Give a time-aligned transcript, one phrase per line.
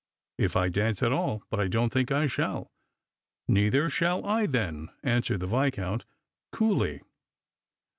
[0.49, 2.71] "If I dance at all; but I don't think I shall.''"
[3.47, 6.05] Neither shall I then," answered the Viscount,
[6.51, 7.01] coollj.